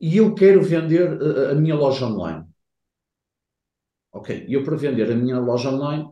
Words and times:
e 0.00 0.16
eu 0.16 0.34
quero 0.34 0.62
vender 0.62 1.08
a, 1.22 1.52
a 1.52 1.54
minha 1.54 1.74
loja 1.74 2.06
online. 2.06 2.44
Ok, 4.12 4.46
eu 4.48 4.64
para 4.64 4.76
vender 4.76 5.10
a 5.10 5.14
minha 5.14 5.38
loja 5.38 5.70
online, 5.70 6.08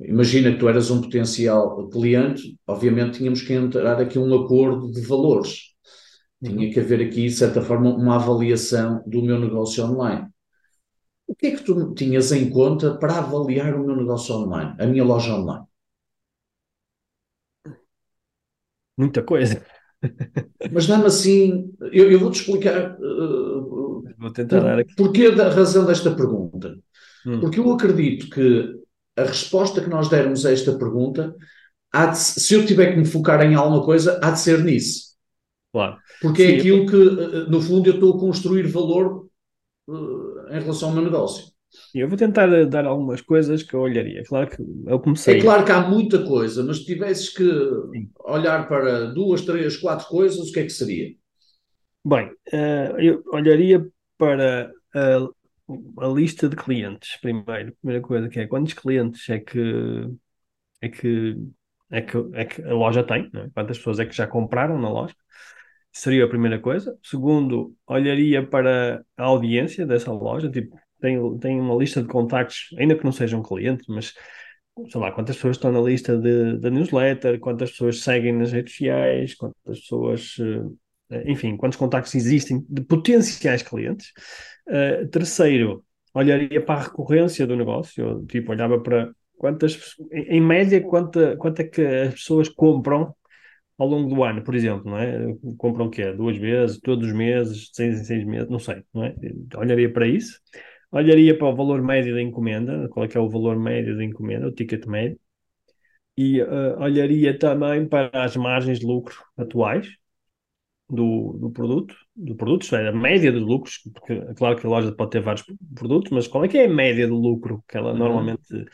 imagina 0.00 0.52
que 0.52 0.58
tu 0.58 0.68
eras 0.68 0.90
um 0.90 1.00
potencial 1.00 1.88
cliente, 1.88 2.58
obviamente 2.66 3.18
tínhamos 3.18 3.42
que 3.42 3.52
entrar 3.54 4.00
aqui 4.00 4.18
um 4.18 4.34
acordo 4.44 4.90
de 4.92 5.00
valores. 5.02 5.70
Tinha 6.42 6.68
uhum. 6.68 6.72
que 6.72 6.80
haver 6.80 7.02
aqui, 7.02 7.24
de 7.26 7.32
certa 7.32 7.62
forma, 7.62 7.94
uma 7.94 8.16
avaliação 8.16 9.02
do 9.06 9.22
meu 9.22 9.38
negócio 9.38 9.84
online. 9.84 10.28
O 11.26 11.34
que 11.34 11.46
é 11.48 11.56
que 11.56 11.62
tu 11.64 11.94
tinhas 11.94 12.32
em 12.32 12.50
conta 12.50 12.96
para 12.98 13.18
avaliar 13.18 13.74
o 13.74 13.84
meu 13.86 13.96
negócio 13.96 14.34
online, 14.34 14.74
a 14.78 14.86
minha 14.86 15.04
loja 15.04 15.34
online? 15.34 15.66
Muita 18.96 19.22
coisa. 19.24 19.64
Mas 20.72 20.86
dá-me 20.86 21.06
assim, 21.06 21.72
eu, 21.92 22.10
eu 22.10 22.18
vou-te 22.18 22.40
explicar 22.40 22.96
uh, 22.98 24.04
vou 24.18 24.30
tentar 24.32 24.78
aqui. 24.78 24.94
porquê 24.94 25.30
da 25.30 25.48
razão 25.48 25.84
desta 25.86 26.10
pergunta. 26.14 26.78
Hum. 27.26 27.40
Porque 27.40 27.58
eu 27.58 27.72
acredito 27.72 28.28
que 28.30 28.80
a 29.16 29.24
resposta 29.24 29.80
que 29.80 29.90
nós 29.90 30.08
dermos 30.08 30.46
a 30.46 30.52
esta 30.52 30.76
pergunta, 30.78 31.34
de, 31.94 32.18
se 32.18 32.54
eu 32.54 32.64
tiver 32.64 32.92
que 32.92 32.98
me 32.98 33.04
focar 33.04 33.42
em 33.42 33.54
alguma 33.54 33.84
coisa, 33.84 34.18
há 34.22 34.30
de 34.30 34.40
ser 34.40 34.62
nisso. 34.64 35.10
Claro. 35.72 35.98
Porque 36.20 36.42
é 36.42 36.46
Sim, 36.46 36.52
é 36.52 36.58
aquilo 36.58 36.78
eu... 36.78 36.86
que, 36.86 37.50
no 37.50 37.60
fundo, 37.60 37.88
eu 37.88 37.94
estou 37.94 38.16
a 38.16 38.20
construir 38.20 38.66
valor 38.66 39.26
uh, 39.88 40.48
em 40.50 40.60
relação 40.60 40.88
ao 40.88 40.94
meu 40.94 41.04
negócio. 41.04 41.50
Eu 41.94 42.08
vou 42.08 42.16
tentar 42.16 42.46
dar 42.66 42.84
algumas 42.84 43.20
coisas 43.20 43.62
que 43.62 43.74
eu 43.74 43.80
olharia. 43.80 44.22
Claro 44.24 44.48
que 44.48 44.62
eu 44.86 45.00
comecei. 45.00 45.38
É 45.38 45.40
claro 45.40 45.64
que 45.64 45.72
há 45.72 45.88
muita 45.88 46.24
coisa, 46.24 46.64
mas 46.64 46.78
se 46.78 46.86
tivesses 46.86 47.28
que 47.28 47.44
Sim. 47.44 48.10
olhar 48.24 48.68
para 48.68 49.06
duas, 49.06 49.42
três, 49.42 49.76
quatro 49.76 50.06
coisas, 50.08 50.48
o 50.48 50.52
que 50.52 50.60
é 50.60 50.64
que 50.64 50.70
seria? 50.70 51.14
Bem, 52.04 52.26
uh, 52.28 52.98
eu 52.98 53.22
olharia 53.32 53.86
para 54.16 54.72
a, 54.94 56.04
a, 56.04 56.08
lista 56.08 56.48
de 56.48 56.56
clientes 56.56 57.16
primeiro. 57.20 57.76
Primeira 57.80 58.02
coisa 58.02 58.28
que 58.28 58.40
é 58.40 58.46
quantos 58.46 58.74
clientes 58.74 59.28
é 59.28 59.38
que 59.38 60.08
é 60.80 60.88
que 60.88 61.36
é 61.90 62.00
que, 62.00 62.16
é 62.34 62.44
que 62.44 62.62
a 62.62 62.72
loja 62.72 63.02
tem, 63.02 63.28
é? 63.34 63.50
quantas 63.52 63.76
pessoas 63.78 63.98
é 63.98 64.06
que 64.06 64.14
já 64.14 64.26
compraram 64.26 64.80
na 64.80 64.88
loja. 64.88 65.14
Seria 65.92 66.24
a 66.24 66.28
primeira 66.28 66.58
coisa. 66.60 66.96
Segundo, 67.02 67.74
olharia 67.86 68.46
para 68.46 69.04
a 69.16 69.24
audiência 69.24 69.84
dessa 69.84 70.12
loja, 70.12 70.48
tipo, 70.48 70.78
tem, 71.00 71.38
tem 71.38 71.60
uma 71.60 71.74
lista 71.74 72.02
de 72.02 72.08
contactos, 72.08 72.68
ainda 72.78 72.96
que 72.96 73.04
não 73.04 73.12
sejam 73.12 73.42
clientes, 73.42 73.86
mas 73.88 74.14
sei 74.88 75.00
lá, 75.00 75.12
quantas 75.12 75.36
pessoas 75.36 75.56
estão 75.56 75.72
na 75.72 75.80
lista 75.80 76.16
de, 76.16 76.58
da 76.58 76.70
newsletter, 76.70 77.38
quantas 77.40 77.70
pessoas 77.70 78.00
seguem 78.02 78.32
nas 78.32 78.52
redes 78.52 78.72
sociais, 78.72 79.34
quantas 79.34 79.80
pessoas, 79.80 80.36
eh, 81.10 81.24
enfim, 81.30 81.56
quantos 81.56 81.78
contactos 81.78 82.14
existem 82.14 82.64
de 82.68 82.82
potenciais 82.82 83.62
clientes. 83.62 84.12
Uh, 84.68 85.08
terceiro, 85.08 85.84
olharia 86.14 86.64
para 86.64 86.80
a 86.80 86.84
recorrência 86.84 87.46
do 87.46 87.56
negócio, 87.56 88.24
tipo, 88.26 88.52
olhava 88.52 88.80
para 88.80 89.10
quantas, 89.36 89.96
em 90.12 90.40
média, 90.40 90.80
quanto 90.82 91.20
é 91.60 91.64
que 91.64 91.82
as 91.82 92.14
pessoas 92.14 92.48
compram 92.48 93.14
ao 93.78 93.88
longo 93.88 94.14
do 94.14 94.22
ano, 94.22 94.44
por 94.44 94.54
exemplo, 94.54 94.90
não 94.90 94.98
é? 94.98 95.34
Compram 95.56 95.86
o 95.86 95.90
quê? 95.90 96.12
Duas 96.12 96.36
vezes, 96.36 96.78
todos 96.80 97.08
os 97.08 97.14
meses, 97.14 97.70
seis 97.72 98.00
em 98.00 98.04
seis 98.04 98.24
meses, 98.24 98.48
não 98.48 98.58
sei, 98.58 98.84
não 98.92 99.04
é? 99.04 99.14
Olharia 99.56 99.90
para 99.92 100.06
isso 100.06 100.38
olharia 100.90 101.36
para 101.36 101.48
o 101.48 101.54
valor 101.54 101.82
médio 101.82 102.14
da 102.14 102.22
encomenda, 102.22 102.88
qual 102.88 103.04
é 103.04 103.08
que 103.08 103.16
é 103.16 103.20
o 103.20 103.28
valor 103.28 103.58
médio 103.58 103.96
da 103.96 104.04
encomenda, 104.04 104.48
o 104.48 104.52
ticket 104.52 104.86
médio, 104.86 105.18
e 106.16 106.42
uh, 106.42 106.78
olharia 106.80 107.38
também 107.38 107.86
para 107.88 108.24
as 108.24 108.36
margens 108.36 108.80
de 108.80 108.86
lucro 108.86 109.16
atuais 109.36 109.88
do, 110.88 111.38
do 111.40 111.50
produto, 111.50 111.94
do 112.14 112.34
produto, 112.34 112.62
isto 112.62 112.76
é, 112.76 112.88
a 112.88 112.92
média 112.92 113.30
de 113.30 113.38
lucros, 113.38 113.80
porque 113.94 114.14
é 114.14 114.34
claro 114.34 114.56
que 114.56 114.66
a 114.66 114.70
loja 114.70 114.92
pode 114.92 115.12
ter 115.12 115.20
vários 115.20 115.44
produtos, 115.74 116.10
mas 116.10 116.26
qual 116.26 116.44
é 116.44 116.48
que 116.48 116.58
é 116.58 116.66
a 116.66 116.68
média 116.68 117.06
de 117.06 117.12
lucro 117.12 117.64
que 117.68 117.76
ela 117.76 117.92
uhum. 117.92 117.98
normalmente 117.98 118.66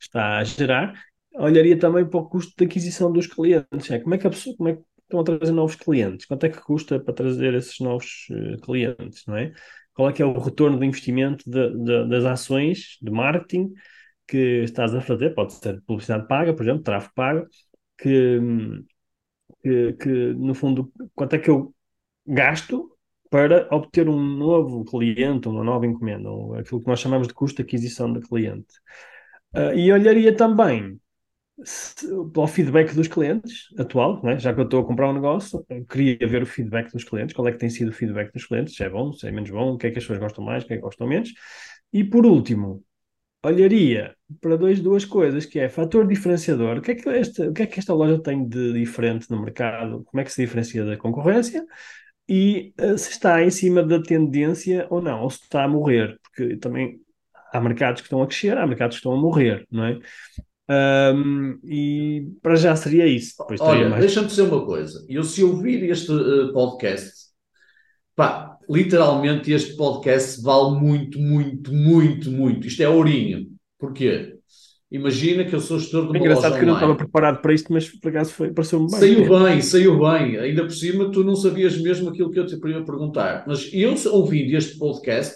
está 0.00 0.38
a 0.38 0.44
gerar? 0.44 0.94
Olharia 1.34 1.76
também 1.76 2.08
para 2.08 2.20
o 2.20 2.28
custo 2.28 2.52
de 2.56 2.64
aquisição 2.64 3.12
dos 3.12 3.26
clientes, 3.26 3.90
é, 3.90 3.98
como 3.98 4.14
é 4.14 4.18
que 4.18 4.26
a 4.26 4.30
pessoa, 4.30 4.56
como 4.56 4.68
é 4.68 4.76
que 4.76 4.82
estão 5.02 5.20
a 5.20 5.24
trazer 5.24 5.52
novos 5.52 5.76
clientes, 5.76 6.26
quanto 6.26 6.46
é 6.46 6.48
que 6.48 6.60
custa 6.60 7.00
para 7.00 7.12
trazer 7.12 7.54
esses 7.54 7.78
novos 7.80 8.28
uh, 8.30 8.60
clientes, 8.62 9.24
não 9.26 9.36
é? 9.36 9.52
Qual 9.94 10.10
é 10.10 10.12
que 10.12 10.22
é 10.22 10.26
o 10.26 10.38
retorno 10.38 10.78
de 10.78 10.86
investimento 10.86 11.48
de, 11.48 11.70
de, 11.70 12.08
das 12.08 12.24
ações 12.24 12.98
de 13.00 13.10
marketing 13.10 13.72
que 14.26 14.62
estás 14.64 14.94
a 14.94 15.00
fazer, 15.00 15.34
pode 15.34 15.54
ser 15.54 15.82
publicidade 15.82 16.26
paga, 16.26 16.54
por 16.54 16.62
exemplo, 16.62 16.82
tráfego 16.82 17.14
pago, 17.14 17.46
que, 17.98 18.40
que, 19.62 19.92
que, 19.94 20.08
no 20.34 20.54
fundo, 20.54 20.92
quanto 21.14 21.34
é 21.36 21.38
que 21.38 21.50
eu 21.50 21.74
gasto 22.26 22.90
para 23.30 23.68
obter 23.74 24.08
um 24.08 24.20
novo 24.20 24.84
cliente, 24.84 25.48
uma 25.48 25.64
nova 25.64 25.86
encomenda, 25.86 26.28
aquilo 26.58 26.80
que 26.80 26.86
nós 26.86 27.00
chamamos 27.00 27.26
de 27.28 27.34
custo 27.34 27.56
de 27.56 27.62
aquisição 27.62 28.12
de 28.12 28.20
cliente. 28.20 28.74
Uh, 29.54 29.74
e 29.74 29.92
olharia 29.92 30.34
também 30.36 30.98
pelo 32.32 32.46
feedback 32.48 32.94
dos 32.94 33.06
clientes 33.06 33.68
atual, 33.78 34.20
né? 34.24 34.38
já 34.38 34.52
que 34.52 34.60
eu 34.60 34.64
estou 34.64 34.80
a 34.80 34.86
comprar 34.86 35.08
um 35.10 35.14
negócio, 35.14 35.64
queria 35.88 36.26
ver 36.26 36.42
o 36.42 36.46
feedback 36.46 36.92
dos 36.92 37.04
clientes, 37.04 37.34
qual 37.34 37.46
é 37.46 37.52
que 37.52 37.58
tem 37.58 37.70
sido 37.70 37.90
o 37.90 37.92
feedback 37.92 38.32
dos 38.32 38.44
clientes, 38.44 38.74
se 38.74 38.82
é 38.82 38.90
bom, 38.90 39.12
se 39.12 39.26
é 39.28 39.30
menos 39.30 39.50
bom, 39.50 39.74
o 39.74 39.78
que 39.78 39.86
é 39.86 39.90
que 39.90 39.98
as 39.98 40.04
pessoas 40.04 40.18
gostam 40.18 40.44
mais, 40.44 40.64
o 40.64 40.66
que 40.66 40.74
é 40.74 40.76
que 40.76 40.82
gostam 40.82 41.06
menos. 41.06 41.32
E 41.92 42.02
por 42.02 42.26
último, 42.26 42.82
olharia 43.44 44.16
para 44.40 44.56
dois, 44.56 44.80
duas 44.80 45.04
coisas, 45.04 45.46
que 45.46 45.58
é 45.60 45.68
fator 45.68 46.06
diferenciador, 46.06 46.78
o 46.78 46.82
que 46.82 46.92
é 46.92 46.94
que 46.94 47.08
esta, 47.08 47.48
o 47.48 47.52
que 47.52 47.62
é 47.62 47.66
que 47.66 47.78
esta 47.78 47.94
loja 47.94 48.20
tem 48.20 48.46
de 48.48 48.72
diferente 48.72 49.30
no 49.30 49.40
mercado, 49.40 50.02
como 50.04 50.20
é 50.20 50.24
que 50.24 50.32
se 50.32 50.42
diferencia 50.42 50.84
da 50.84 50.96
concorrência, 50.96 51.64
e 52.28 52.74
uh, 52.80 52.96
se 52.98 53.10
está 53.10 53.42
em 53.42 53.50
cima 53.50 53.82
da 53.82 54.02
tendência 54.02 54.86
ou 54.90 55.00
não, 55.02 55.22
ou 55.22 55.30
se 55.30 55.42
está 55.42 55.64
a 55.64 55.68
morrer, 55.68 56.18
porque 56.22 56.56
também 56.56 57.00
há 57.52 57.60
mercados 57.60 58.00
que 58.00 58.06
estão 58.06 58.22
a 58.22 58.26
crescer, 58.26 58.56
há 58.58 58.66
mercados 58.66 58.96
que 58.96 59.00
estão 59.00 59.12
a 59.12 59.20
morrer, 59.20 59.66
não 59.70 59.84
é? 59.84 59.98
Um, 60.68 61.58
e 61.62 62.26
para 62.42 62.56
já 62.56 62.74
seria 62.74 63.06
isso. 63.06 63.34
Depois 63.38 63.60
Olha, 63.60 63.88
mais... 63.88 64.00
deixa-me 64.00 64.28
dizer 64.28 64.42
uma 64.42 64.64
coisa. 64.64 65.04
Eu, 65.08 65.22
se 65.22 65.44
ouvir 65.44 65.82
este 65.90 66.10
uh, 66.10 66.52
podcast, 66.52 67.12
pá, 68.16 68.56
literalmente 68.68 69.52
este 69.52 69.76
podcast 69.76 70.42
vale 70.42 70.80
muito, 70.80 71.18
muito, 71.18 71.72
muito, 71.72 72.30
muito. 72.30 72.66
Isto 72.66 72.82
é 72.82 72.88
ourinho. 72.88 73.46
Porquê? 73.78 74.32
Imagina 74.90 75.44
que 75.44 75.54
eu 75.54 75.60
sou 75.60 75.78
gestor 75.78 76.02
de 76.02 76.08
uma 76.08 76.16
é 76.16 76.20
engraçado 76.20 76.54
que 76.54 76.62
eu 76.62 76.66
não 76.66 76.74
estava 76.74 76.94
preparado 76.94 77.42
para 77.42 77.52
isto, 77.52 77.72
mas 77.72 77.88
por 77.88 78.08
acaso 78.10 78.32
foi, 78.32 78.52
pareceu-me 78.52 78.88
bem. 78.90 79.00
Saiu 79.00 79.38
bem, 79.38 79.60
saiu 79.60 79.98
bem. 79.98 80.38
Ainda 80.38 80.62
por 80.62 80.72
cima, 80.72 81.10
tu 81.10 81.24
não 81.24 81.34
sabias 81.34 81.76
mesmo 81.78 82.08
aquilo 82.08 82.30
que 82.30 82.38
eu 82.38 82.46
te 82.46 82.58
queria 82.58 82.84
perguntar. 82.84 83.44
Mas 83.46 83.68
eu, 83.72 83.94
ouvindo 84.12 84.56
este 84.56 84.78
podcast, 84.78 85.34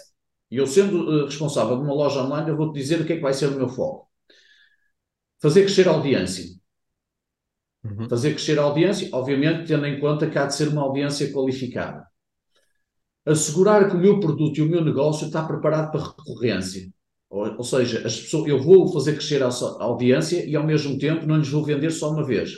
e 0.49 0.57
eu 0.57 0.65
sendo 0.65 1.03
uh, 1.03 1.25
responsável 1.25 1.75
de 1.75 1.83
uma 1.83 1.93
loja 1.93 2.23
online, 2.23 2.49
eu 2.49 2.57
vou-te 2.57 2.79
dizer 2.79 3.01
o 3.01 3.05
que 3.05 3.13
é 3.13 3.15
que 3.17 3.21
vai 3.21 3.33
ser 3.33 3.47
o 3.47 3.55
meu 3.55 3.67
foco 3.67 4.08
fazer 5.41 5.63
crescer 5.63 5.87
a 5.87 5.91
audiência. 5.91 6.45
Uhum. 7.83 8.09
Fazer 8.09 8.31
crescer 8.31 8.59
a 8.59 8.63
audiência, 8.63 9.09
obviamente, 9.13 9.67
tendo 9.67 9.85
em 9.85 9.99
conta 9.99 10.29
que 10.29 10.37
há 10.37 10.45
de 10.45 10.55
ser 10.55 10.67
uma 10.67 10.81
audiência 10.81 11.31
qualificada. 11.31 12.05
Assegurar 13.25 13.89
que 13.89 13.95
o 13.95 13.99
meu 13.99 14.19
produto 14.19 14.57
e 14.57 14.61
o 14.61 14.69
meu 14.69 14.83
negócio 14.83 15.27
está 15.27 15.43
preparado 15.43 15.91
para 15.91 16.07
recorrência. 16.07 16.89
Ou, 17.29 17.57
ou 17.57 17.63
seja, 17.63 18.05
as 18.05 18.19
pessoas, 18.19 18.49
eu 18.49 18.61
vou 18.61 18.91
fazer 18.91 19.13
crescer 19.13 19.43
a, 19.43 19.47
a, 19.47 19.83
audiência 19.83 20.45
e, 20.45 20.55
ao 20.55 20.65
mesmo 20.65 20.97
tempo, 20.97 21.25
não 21.25 21.37
lhes 21.37 21.49
vou 21.49 21.63
vender 21.63 21.91
só 21.91 22.11
uma 22.11 22.25
vez. 22.25 22.51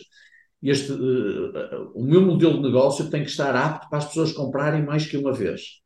Este, 0.63 0.91
uh, 0.91 1.91
o 1.93 2.03
meu 2.03 2.21
modelo 2.21 2.57
de 2.57 2.63
negócio 2.63 3.09
tem 3.09 3.23
que 3.23 3.29
estar 3.29 3.55
apto 3.55 3.89
para 3.89 3.97
as 3.97 4.05
pessoas 4.05 4.31
comprarem 4.31 4.85
mais 4.85 5.05
que 5.05 5.17
uma 5.17 5.33
vez. 5.33 5.81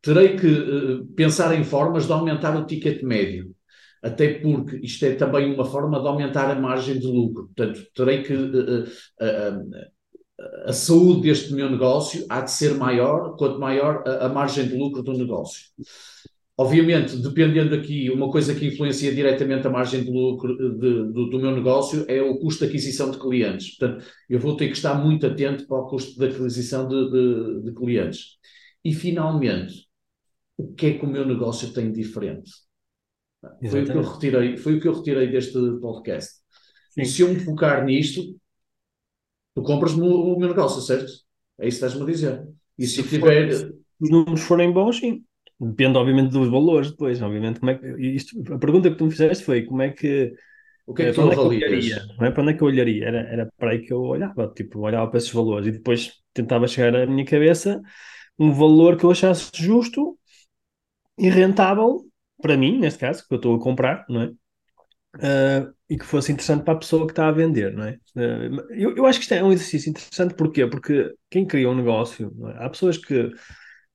Terei 0.00 0.36
que 0.36 0.46
uh, 0.46 1.06
pensar 1.14 1.54
em 1.54 1.64
formas 1.64 2.06
de 2.06 2.12
aumentar 2.12 2.56
o 2.56 2.64
ticket 2.64 3.02
médio 3.02 3.54
até 4.02 4.34
porque 4.34 4.76
isto 4.78 5.04
é 5.04 5.14
também 5.14 5.52
uma 5.52 5.64
forma 5.64 6.00
de 6.00 6.06
aumentar 6.06 6.50
a 6.50 6.60
margem 6.60 6.98
de 6.98 7.06
lucro. 7.06 7.46
Portanto, 7.46 7.86
terei 7.94 8.22
que. 8.22 8.34
Uh, 8.34 8.82
uh, 8.82 9.98
a 10.66 10.72
saúde 10.72 11.22
deste 11.22 11.52
meu 11.52 11.68
negócio 11.68 12.24
há 12.28 12.40
de 12.40 12.52
ser 12.52 12.74
maior, 12.74 13.36
quanto 13.36 13.58
maior 13.58 14.04
a, 14.06 14.26
a 14.26 14.28
margem 14.28 14.68
de 14.68 14.76
lucro 14.76 15.02
do 15.02 15.12
negócio. 15.12 15.62
Obviamente, 16.60 17.16
dependendo 17.16 17.72
aqui, 17.74 18.10
uma 18.10 18.30
coisa 18.30 18.52
que 18.52 18.66
influencia 18.66 19.14
diretamente 19.14 19.66
a 19.66 19.70
margem 19.70 20.02
de 20.02 20.10
lucro 20.10 20.56
de, 20.56 21.12
do, 21.12 21.30
do, 21.30 21.38
meu 21.38 21.52
negócio 21.52 22.04
é 22.08 22.20
o 22.20 22.36
custo 22.38 22.64
de 22.64 22.68
aquisição 22.68 23.12
de 23.12 23.18
clientes. 23.18 23.76
Portanto, 23.76 24.04
eu 24.28 24.40
vou 24.40 24.56
ter 24.56 24.66
que 24.66 24.76
estar 24.76 24.94
muito 24.94 25.24
atento 25.24 25.66
para 25.68 25.78
o 25.78 25.86
custo 25.86 26.18
de 26.18 26.26
aquisição 26.26 26.88
de, 26.88 27.10
de, 27.12 27.62
de 27.62 27.72
clientes. 27.74 28.38
E, 28.84 28.92
finalmente, 28.92 29.86
o 30.56 30.72
que 30.74 30.86
é 30.86 30.98
que 30.98 31.04
o 31.04 31.08
meu 31.08 31.24
negócio 31.24 31.72
tem 31.72 31.92
diferente. 31.92 32.50
Foi 33.70 33.82
o, 33.82 33.86
que 33.86 33.92
eu 33.92 34.02
retirei, 34.02 34.56
foi 34.56 34.74
o 34.74 34.80
que 34.80 34.88
eu 34.88 34.94
retirei 34.94 35.28
deste 35.28 35.58
podcast. 35.80 36.40
Sim. 36.90 37.02
E 37.02 37.06
se 37.06 37.22
eu 37.22 37.28
me 37.28 37.38
focar 37.38 37.84
nisto, 37.84 38.36
tu 39.54 39.62
compras-me 39.62 40.02
o, 40.02 40.34
o 40.34 40.38
meu 40.38 40.48
negócio, 40.48 40.80
certo? 40.80 41.10
É 41.58 41.68
isso 41.68 41.78
que 41.78 41.86
estás-me 41.86 42.02
a 42.02 42.06
dizer. 42.12 42.48
E 42.78 42.86
se, 42.86 43.02
se 43.02 43.08
tiver. 43.08 43.52
For, 43.52 43.74
os 44.00 44.10
números 44.10 44.40
forem 44.40 44.72
bons, 44.72 44.98
sim. 44.98 45.24
Depende, 45.60 45.98
obviamente, 45.98 46.30
dos 46.30 46.48
valores 46.48 46.90
depois. 46.90 47.20
Obviamente, 47.20 47.60
como 47.60 47.70
é 47.70 47.74
que, 47.78 47.86
isto, 48.00 48.40
a 48.52 48.58
pergunta 48.58 48.90
que 48.90 48.96
tu 48.96 49.04
me 49.04 49.10
fizeste 49.10 49.44
foi 49.44 49.62
como 49.62 49.82
é 49.82 49.90
que. 49.90 50.34
O 50.86 50.94
que 50.94 51.02
é 51.02 51.06
que 51.06 51.12
tu 51.12 51.20
avalias? 51.20 51.92
É 51.92 52.06
não 52.18 52.26
é? 52.26 52.30
Para 52.30 52.42
onde 52.42 52.52
é 52.52 52.54
que 52.54 52.62
eu 52.62 52.66
olharia? 52.66 53.04
Era, 53.04 53.18
era 53.20 53.48
para 53.56 53.72
aí 53.72 53.80
que 53.80 53.92
eu 53.92 54.00
olhava, 54.00 54.48
tipo, 54.54 54.80
olhava 54.80 55.08
para 55.08 55.18
esses 55.18 55.30
valores 55.30 55.66
e 55.66 55.72
depois 55.72 56.12
tentava 56.32 56.66
chegar 56.66 56.94
à 56.96 57.06
minha 57.06 57.24
cabeça 57.24 57.80
um 58.38 58.52
valor 58.52 58.96
que 58.96 59.04
eu 59.04 59.10
achasse 59.10 59.50
justo 59.54 60.18
e 61.18 61.28
rentável 61.28 62.07
para 62.40 62.56
mim, 62.56 62.78
neste 62.78 63.00
caso, 63.00 63.26
que 63.26 63.34
eu 63.34 63.36
estou 63.36 63.56
a 63.56 63.60
comprar, 63.60 64.04
não 64.08 64.22
é? 64.22 64.32
Uh, 65.16 65.74
e 65.88 65.96
que 65.96 66.04
fosse 66.04 66.30
interessante 66.30 66.64
para 66.64 66.74
a 66.74 66.78
pessoa 66.78 67.06
que 67.06 67.12
está 67.12 67.28
a 67.28 67.32
vender, 67.32 67.72
não 67.72 67.84
é? 67.84 67.98
Uh, 68.14 68.60
eu, 68.70 68.96
eu 68.96 69.06
acho 69.06 69.18
que 69.18 69.24
isto 69.24 69.34
é 69.34 69.42
um 69.42 69.52
exercício 69.52 69.90
interessante, 69.90 70.34
porquê? 70.34 70.66
Porque 70.66 71.14
quem 71.30 71.46
cria 71.46 71.68
um 71.68 71.74
negócio, 71.74 72.32
é? 72.48 72.64
há 72.64 72.68
pessoas 72.70 72.98
que 72.98 73.30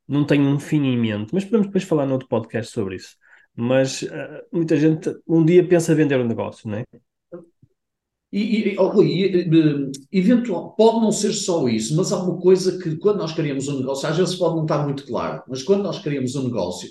não 0.08 0.26
têm 0.26 0.42
um 0.42 0.60
fim 0.60 0.84
em 0.84 0.98
mente, 0.98 1.34
mas 1.34 1.46
podemos 1.46 1.68
depois 1.68 1.84
falar 1.84 2.06
noutro 2.06 2.28
podcast 2.28 2.74
sobre 2.74 2.96
isso. 2.96 3.16
Mas 3.56 4.02
uh, 4.02 4.08
muita 4.52 4.76
gente 4.76 5.16
um 5.28 5.46
dia 5.46 5.66
pensa 5.68 5.96
vender 5.96 6.20
um 6.20 6.28
negócio, 6.28 6.70
não 6.70 6.80
é? 6.80 6.84
E, 8.32 8.72
e, 8.72 8.80
oh, 8.80 9.04
e, 9.04 9.92
eventual, 10.12 10.76
pode 10.76 11.02
não 11.02 11.12
ser 11.12 11.32
só 11.34 11.68
isso, 11.68 11.96
mas 11.96 12.12
há 12.12 12.18
uma 12.18 12.42
coisa 12.42 12.80
que 12.80 12.96
quando 12.96 13.20
nós 13.20 13.32
criamos 13.32 13.68
um 13.68 13.78
negócio, 13.78 14.10
às 14.10 14.18
vezes 14.18 14.36
pode 14.36 14.56
não 14.56 14.64
estar 14.64 14.84
muito 14.84 15.06
claro, 15.06 15.44
mas 15.48 15.62
quando 15.62 15.84
nós 15.84 16.00
criamos 16.00 16.34
um 16.36 16.46
negócio, 16.46 16.90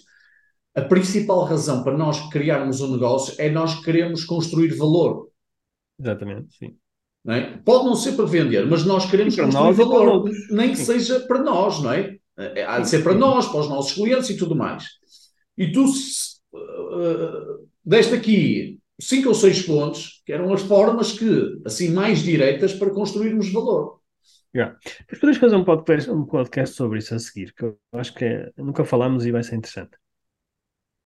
a 0.75 0.83
principal 0.83 1.45
razão 1.45 1.83
para 1.83 1.97
nós 1.97 2.31
criarmos 2.31 2.81
um 2.81 2.93
negócio 2.93 3.35
é 3.39 3.51
nós 3.51 3.85
queremos 3.85 4.25
construir 4.25 4.75
valor. 4.75 5.29
Exatamente, 5.99 6.57
sim. 6.57 6.77
Não 7.25 7.35
é? 7.35 7.59
Pode 7.65 7.85
não 7.85 7.95
ser 7.95 8.13
para 8.13 8.25
vender, 8.25 8.67
mas 8.67 8.85
nós 8.85 9.09
queremos 9.09 9.37
construir 9.37 9.75
valor, 9.75 10.29
nem 10.51 10.71
que 10.71 10.79
seja 10.79 11.21
para 11.21 11.43
nós, 11.43 11.81
não 11.81 11.93
é? 11.93 12.17
é 12.37 12.65
há 12.65 12.81
de 12.81 12.89
ser 12.89 13.03
para 13.03 13.15
nós, 13.15 13.47
para 13.47 13.61
os 13.61 13.69
nossos 13.69 13.93
clientes 13.93 14.31
e 14.31 14.37
tudo 14.37 14.57
mais. 14.57 14.85
E 15.57 15.71
tu 15.71 15.85
uh, 15.85 17.69
deste 17.85 18.15
aqui 18.15 18.81
cinco 19.01 19.29
ou 19.29 19.35
seis 19.35 19.63
pontos, 19.63 20.23
que 20.25 20.33
eram 20.33 20.53
as 20.53 20.63
formas 20.63 21.13
que, 21.13 21.61
assim, 21.65 21.91
mais 21.91 22.21
diretas 22.21 22.73
para 22.73 22.91
construirmos 22.91 23.53
valor. 23.53 24.01
Yeah. 24.55 24.77
Depois 25.01 25.19
podemos 25.19 25.39
fazer 25.39 25.57
um 25.57 25.65
podcast, 25.65 26.11
um 26.11 26.25
podcast 26.25 26.77
sobre 26.77 26.99
isso 26.99 27.15
a 27.15 27.19
seguir, 27.19 27.55
que 27.55 27.65
eu 27.65 27.79
acho 27.93 28.15
que 28.15 28.25
é, 28.25 28.53
nunca 28.57 28.85
falámos 28.85 29.25
e 29.25 29.33
vai 29.33 29.43
ser 29.43 29.57
interessante. 29.57 29.97